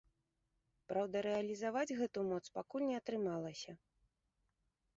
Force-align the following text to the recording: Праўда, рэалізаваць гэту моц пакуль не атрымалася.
Праўда, 0.91 1.15
рэалізаваць 1.27 1.95
гэту 2.01 2.19
моц 2.31 2.41
пакуль 2.57 2.87
не 2.89 2.95
атрымалася. 3.03 3.71